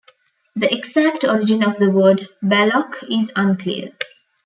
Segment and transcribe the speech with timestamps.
[0.55, 3.91] The exact origin of the word 'Baloch' is unclear.